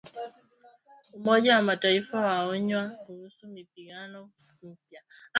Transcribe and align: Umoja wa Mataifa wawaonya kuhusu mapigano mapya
Umoja 1.13 1.55
wa 1.55 1.61
Mataifa 1.61 2.21
wawaonya 2.21 2.89
kuhusu 2.89 3.47
mapigano 3.47 4.29
mapya 4.63 5.03